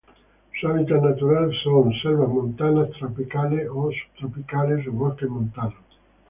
Su 0.59 0.67
hábitat 0.67 0.99
natural 1.03 1.51
son: 1.63 1.93
selvas 2.01 2.27
montanas 2.27 2.89
tropicales 2.97 3.67
o 3.69 3.91
subtropicales, 3.91 4.87
o 4.87 4.91
bosques 4.93 5.29
montanos. 5.29 5.75